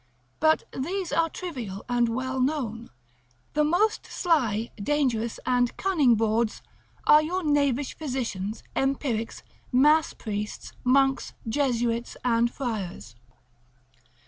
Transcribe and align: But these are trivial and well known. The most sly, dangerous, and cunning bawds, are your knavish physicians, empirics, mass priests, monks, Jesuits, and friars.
But 0.39 0.63
these 0.75 1.13
are 1.13 1.29
trivial 1.29 1.85
and 1.87 2.09
well 2.09 2.39
known. 2.39 2.89
The 3.53 3.63
most 3.63 4.07
sly, 4.07 4.71
dangerous, 4.81 5.39
and 5.45 5.77
cunning 5.77 6.15
bawds, 6.17 6.63
are 7.05 7.21
your 7.21 7.43
knavish 7.43 7.95
physicians, 7.95 8.63
empirics, 8.75 9.43
mass 9.71 10.15
priests, 10.15 10.73
monks, 10.83 11.33
Jesuits, 11.47 12.17
and 12.25 12.49
friars. 12.49 13.13